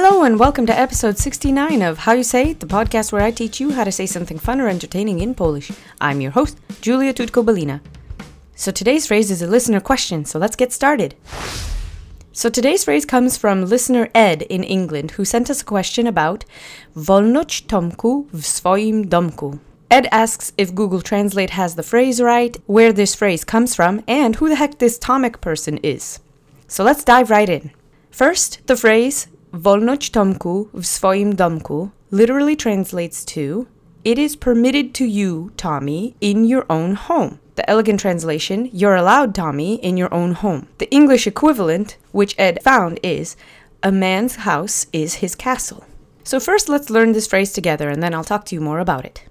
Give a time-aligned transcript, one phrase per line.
[0.00, 3.32] Hello and welcome to episode 69 of How You Say It, the podcast where I
[3.32, 5.72] teach you how to say something fun or entertaining in Polish.
[6.00, 7.80] I'm your host, Julia Tutko-Balina.
[8.54, 11.16] So today's phrase is a listener question, so let's get started.
[12.30, 16.44] So today's phrase comes from listener Ed in England, who sent us a question about
[16.94, 19.58] Wolnoć Tomku w swoim domku.
[19.90, 24.36] Ed asks if Google Translate has the phrase right, where this phrase comes from, and
[24.36, 26.20] who the heck this Tomek person is.
[26.68, 27.72] So let's dive right in.
[28.12, 33.66] First, the phrase Wolnoć Tomku w swoim domku literally translates to
[34.04, 37.38] It is permitted to you, Tommy, in your own home.
[37.54, 40.66] The elegant translation, You're allowed, Tommy, in your own home.
[40.76, 43.36] The English equivalent, which Ed found, is
[43.82, 45.84] A man's house is his castle.
[46.24, 49.06] So, first, let's learn this phrase together and then I'll talk to you more about
[49.06, 49.24] it.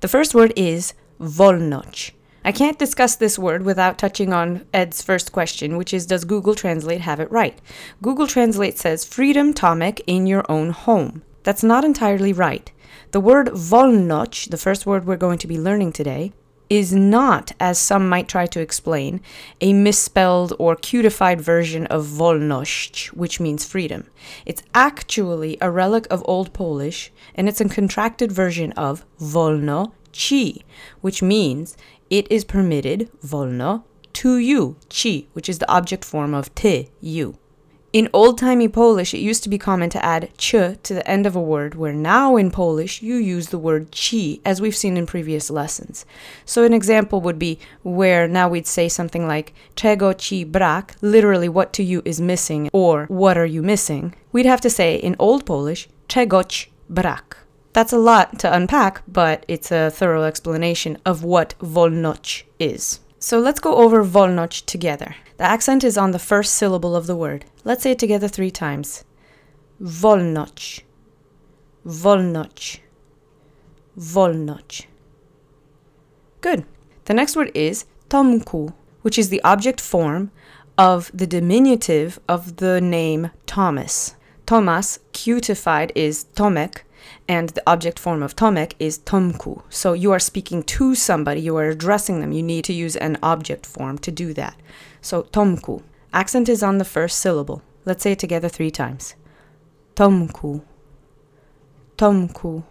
[0.00, 2.10] The first word is wolnoć.
[2.44, 6.56] I can't discuss this word without touching on Ed's first question, which is Does Google
[6.56, 7.60] Translate have it right?
[8.02, 11.22] Google Translate says freedom, Tomek, in your own home.
[11.44, 12.70] That's not entirely right.
[13.12, 16.32] The word wolnoć, the first word we're going to be learning today,
[16.68, 19.20] is not, as some might try to explain,
[19.60, 24.08] a misspelled or cutified version of wolność, which means freedom.
[24.46, 30.64] It's actually a relic of Old Polish, and it's a contracted version of wolno ci,
[31.00, 31.76] which means
[32.10, 37.38] it is permitted, wolno, to you, ci, which is the object form of ty, you.
[37.92, 41.26] In old timey Polish, it used to be common to add ch to the end
[41.26, 44.96] of a word, where now in Polish you use the word ci, as we've seen
[44.96, 46.06] in previous lessons.
[46.46, 51.50] So an example would be where now we'd say something like czego ci brak, literally
[51.50, 54.14] what to you is missing, or what are you missing.
[54.32, 57.41] We'd have to say in old Polish, czegoć brak.
[57.72, 63.00] That's a lot to unpack, but it's a thorough explanation of what wolnoć is.
[63.18, 65.16] So let's go over wolnoć together.
[65.38, 67.44] The accent is on the first syllable of the word.
[67.64, 69.04] Let's say it together three times.
[69.80, 70.82] Wolnoć.
[71.86, 72.80] Wolnoć.
[73.98, 74.86] Wolnoć.
[76.40, 76.64] Good.
[77.04, 80.30] The next word is tomku, which is the object form
[80.76, 84.16] of the diminutive of the name Thomas.
[84.46, 86.82] Thomas, cutified, is Tomek,
[87.28, 89.62] and the object form of tomek is tomku.
[89.70, 92.32] So you are speaking to somebody, you are addressing them.
[92.32, 94.56] You need to use an object form to do that.
[95.00, 95.82] So tomku.
[96.12, 97.62] Accent is on the first syllable.
[97.84, 99.14] Let's say it together three times.
[99.94, 100.62] Tomku.
[101.96, 102.64] Tomku.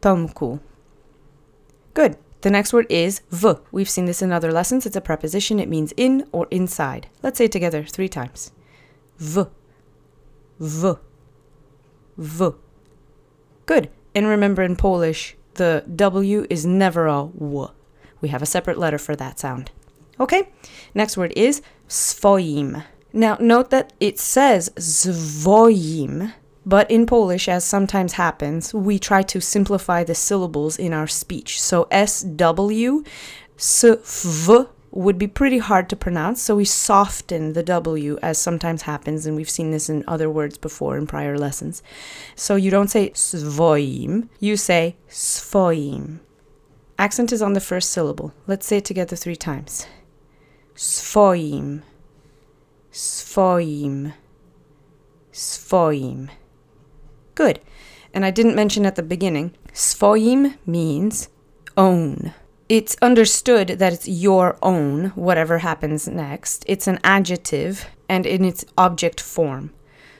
[0.00, 0.60] Tomku.
[1.94, 2.16] Good.
[2.40, 3.54] The next word is v.
[3.72, 4.86] We've seen this in other lessons.
[4.86, 5.58] It's a preposition.
[5.58, 7.08] It means in or inside.
[7.22, 8.52] Let's say it together three times.
[9.18, 9.46] V.
[10.60, 10.94] V.
[12.16, 12.50] V.
[13.68, 13.90] Good.
[14.14, 17.68] And remember in Polish, the W is never a W.
[18.22, 19.70] We have a separate letter for that sound.
[20.18, 20.48] Okay?
[20.94, 22.82] Next word is swoim.
[23.12, 26.32] Now, note that it says swoim,
[26.64, 31.60] but in Polish, as sometimes happens, we try to simplify the syllables in our speech.
[31.60, 33.04] So SW,
[33.58, 39.26] sv, would be pretty hard to pronounce, so we soften the W as sometimes happens,
[39.26, 41.82] and we've seen this in other words before in prior lessons.
[42.34, 46.20] So you don't say svoim, you say svoim.
[46.98, 48.32] Accent is on the first syllable.
[48.46, 49.86] Let's say it together three times.
[50.74, 51.82] Svoim,
[52.92, 54.14] svoim,
[55.32, 56.28] svoim.
[57.34, 57.60] Good.
[58.14, 61.28] And I didn't mention at the beginning, svoim means
[61.76, 62.34] own
[62.68, 66.64] it's understood that it's your own, whatever happens next.
[66.66, 69.72] It's an adjective and in its object form.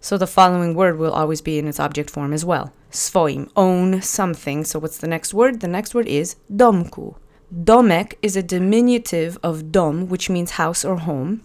[0.00, 2.72] So the following word will always be in its object form as well.
[2.90, 4.64] Swoim, own something.
[4.64, 5.60] So what's the next word?
[5.60, 7.14] The next word is domku.
[7.54, 11.42] Domek is a diminutive of dom, which means house or home.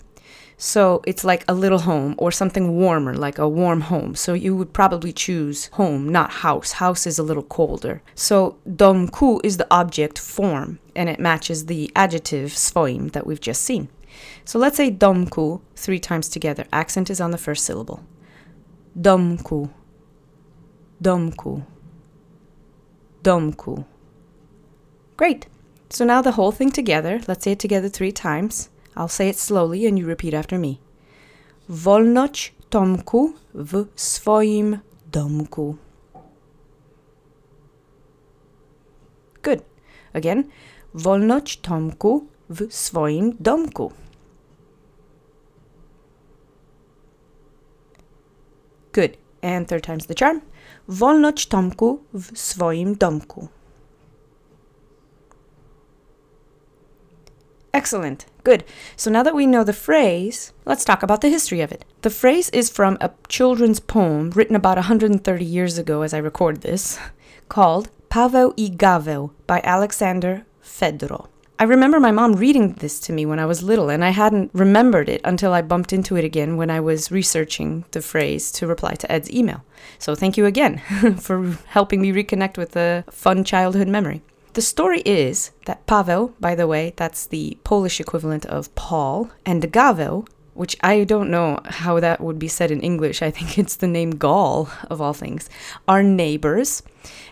[0.59, 4.15] So it's like a little home or something warmer, like a warm home.
[4.15, 6.73] So you would probably choose home, not house.
[6.73, 8.01] House is a little colder.
[8.15, 13.61] So domku is the object form and it matches the adjective swoim that we've just
[13.61, 13.89] seen.
[14.45, 16.65] So let's say domku three times together.
[16.73, 18.03] Accent is on the first syllable.
[18.99, 19.69] Domku.
[21.01, 21.63] Domku.
[23.21, 23.85] Domku.
[25.17, 25.45] Great.
[25.91, 27.21] So now the whole thing together.
[27.27, 28.69] Let's say it together three times.
[28.97, 30.79] I'll say it slowly and you repeat after me.
[31.69, 34.79] Wolnoć Tomku w swoim
[35.11, 35.75] domku.
[39.43, 39.61] Good.
[40.13, 40.49] Again.
[40.95, 43.91] Wolnoć Tomku w swoim domku.
[48.93, 49.17] Good.
[49.43, 50.41] And third time's the charm.
[50.89, 53.47] Wolnoć Tomku w swoim domku.
[57.77, 58.25] Excellent.
[58.43, 58.63] Good.
[58.95, 61.85] So now that we know the phrase, let's talk about the history of it.
[62.01, 66.61] The phrase is from a children's poem written about 130 years ago as I record
[66.61, 66.97] this,
[67.49, 71.27] called Paweł i Gaweł by Alexander Fredro.
[71.59, 74.49] I remember my mom reading this to me when I was little, and I hadn't
[74.53, 78.65] remembered it until I bumped into it again when I was researching the phrase to
[78.65, 79.63] reply to Ed's email.
[79.99, 80.77] So thank you again
[81.19, 84.23] for helping me reconnect with a fun childhood memory.
[84.57, 89.61] The story is that Paweł, by the way, that's the Polish equivalent of Paul, and
[89.71, 93.21] Gaweł, which I don't know how that would be said in English.
[93.21, 95.47] I think it's the name Gaul, of all things,
[95.87, 96.81] are neighbors.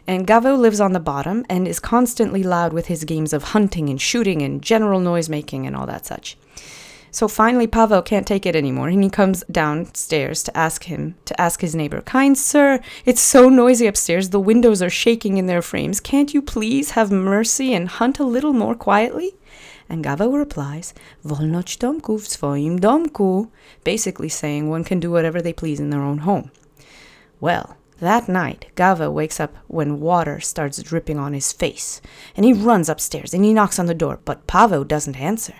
[0.05, 3.89] And Gaweł lives on the bottom and is constantly loud with his games of hunting
[3.89, 6.37] and shooting and general noise making and all that such.
[7.15, 11.39] So finally, Pavel can't take it anymore, and he comes downstairs to ask him, to
[11.39, 15.61] ask his neighbor, Kind sir, it's so noisy upstairs, the windows are shaking in their
[15.61, 16.01] frames.
[16.01, 19.31] Can't you please have mercy and hunt a little more quietly?
[19.87, 23.49] And Gaweł replies, Wolnoć domku w swoim domku,
[23.85, 26.51] basically saying one can do whatever they please in their own home.
[27.39, 32.01] Well, that night, Gaweł wakes up when water starts dripping on his face,
[32.35, 35.55] and he runs upstairs and he knocks on the door, but Paweł doesn't answer.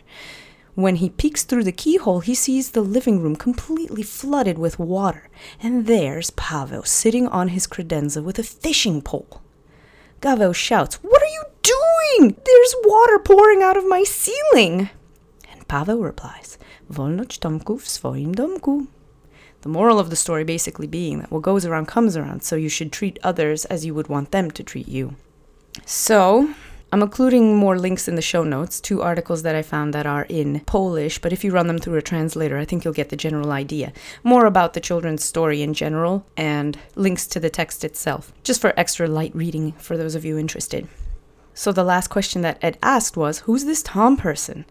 [0.76, 5.30] When he peeks through the keyhole, he sees the living room completely flooded with water,
[5.64, 9.42] and there's Pavel sitting on his credenza with a fishing pole.
[10.22, 12.36] Gaweł shouts, What are you doing?
[12.44, 14.90] There's water pouring out of my ceiling.
[15.50, 16.58] And Pavel replies,
[16.92, 18.88] Wolnoć domku w domku.
[19.62, 22.70] The moral of the story basically being that what goes around comes around, so you
[22.70, 25.16] should treat others as you would want them to treat you.
[25.86, 26.54] So,
[26.96, 30.26] I'm including more links in the show notes, two articles that I found that are
[30.30, 33.18] in Polish, but if you run them through a translator, I think you'll get the
[33.18, 33.92] general idea.
[34.24, 38.74] More about the children's story in general and links to the text itself, just for
[38.78, 40.88] extra light reading for those of you interested.
[41.54, 44.64] So the last question that Ed asked was Who's this Tom person?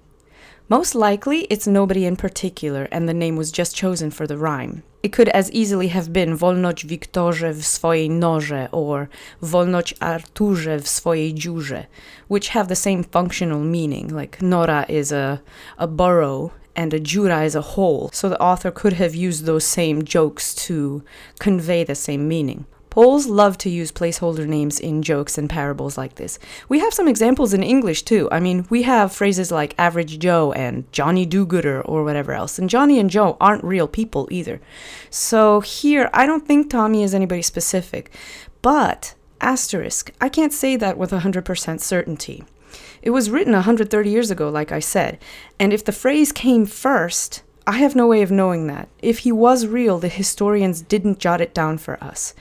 [0.70, 4.82] Most likely, it's nobody in particular, and the name was just chosen for the rhyme.
[5.04, 9.08] It could as easily have been Wolnoć Wiktorze w swojej norze or
[9.42, 11.86] Wolnoć Arturze w swojej dziurze,
[12.28, 15.40] which have the same functional meaning, like Nora is a,
[15.76, 19.66] a burrow and a dziura is a hole, so the author could have used those
[19.66, 21.02] same jokes to
[21.38, 22.64] convey the same meaning.
[22.94, 26.38] Poles love to use placeholder names in jokes and parables like this.
[26.68, 28.28] We have some examples in English too.
[28.30, 32.56] I mean, we have phrases like average Joe and Johnny do gooder or whatever else.
[32.56, 34.60] And Johnny and Joe aren't real people either.
[35.10, 38.14] So here, I don't think Tommy is anybody specific.
[38.62, 42.44] But, asterisk, I can't say that with 100% certainty.
[43.02, 45.18] It was written 130 years ago, like I said.
[45.58, 48.88] And if the phrase came first, I have no way of knowing that.
[49.00, 52.34] If he was real, the historians didn't jot it down for us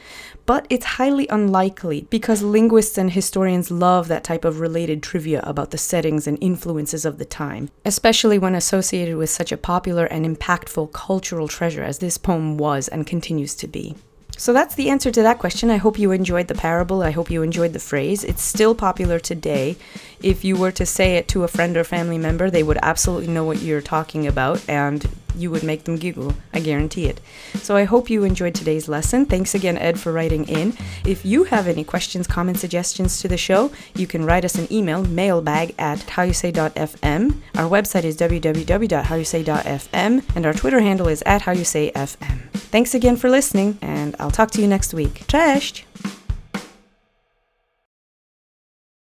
[0.46, 5.72] but it's highly unlikely because linguists and historians love that type of related trivia about
[5.72, 10.26] the settings and influences of the time, especially when associated with such a popular and
[10.26, 13.96] impactful cultural treasure as this poem was and continues to be.
[14.38, 15.70] So that's the answer to that question.
[15.70, 17.02] I hope you enjoyed the parable.
[17.02, 18.24] I hope you enjoyed the phrase.
[18.24, 19.78] It's still popular today.
[20.22, 23.28] If you were to say it to a friend or family member, they would absolutely
[23.28, 26.34] know what you're talking about and you would make them giggle.
[26.54, 27.20] I guarantee it.
[27.56, 29.26] So I hope you enjoyed today's lesson.
[29.26, 30.76] Thanks again, Ed, for writing in.
[31.06, 34.72] If you have any questions, comments, suggestions to the show, you can write us an
[34.72, 37.42] email, mailbag at howyousay.fm.
[37.56, 42.40] Our website is www.howyousay.fm, and our Twitter handle is at howyousayfm.
[42.74, 45.26] Thanks again for listening, and I'll talk to you next week.
[45.28, 46.23] Cześć!